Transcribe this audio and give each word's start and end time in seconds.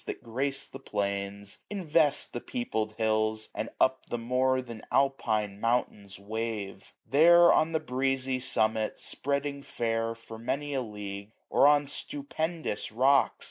That 0.07 0.23
gra/:e 0.23 0.55
the 0.71 0.79
plains, 0.79 1.59
invest 1.69 2.33
the 2.33 2.41
peopled 2.41 2.93
hills. 2.97 3.49
And 3.53 3.69
up 3.79 4.07
the 4.07 4.17
more 4.17 4.59
than 4.63 4.83
Alpine 4.91 5.59
mountains 5.61 6.17
wave. 6.17 6.95
There 7.05 7.53
on 7.53 7.71
the 7.71 7.79
breezy 7.79 8.39
summit, 8.39 8.97
spreading 8.97 9.61
fair, 9.61 10.15
765 10.15 10.27
For 10.27 10.39
many 10.39 10.73
a 10.73 10.81
league; 10.81 11.33
or 11.51 11.67
on 11.67 11.85
stupendous 11.85 12.91
rocks. 12.91 13.35